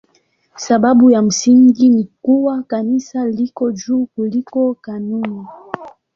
[0.55, 5.45] Sababu ya msingi ni kuwa Kanisa liko juu kuliko kanuni.